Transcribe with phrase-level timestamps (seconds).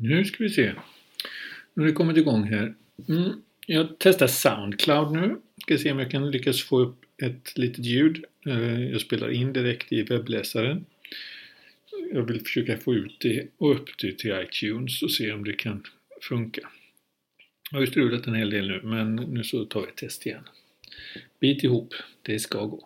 [0.00, 0.72] Nu ska vi se.
[1.74, 2.74] Nu har det kommit igång här.
[3.08, 3.42] Mm.
[3.66, 5.36] Jag testar Soundcloud nu.
[5.62, 8.24] Ska se om jag kan lyckas få upp ett litet ljud.
[8.46, 10.84] Eh, jag spelar in direkt i webbläsaren.
[12.12, 15.52] Jag vill försöka få ut det och upp det till iTunes och se om det
[15.52, 15.82] kan
[16.22, 16.60] funka.
[17.70, 20.26] Jag har ju strulat en hel del nu men nu så tar vi ett test
[20.26, 20.44] igen.
[21.40, 22.76] Bit ihop, det ska gå.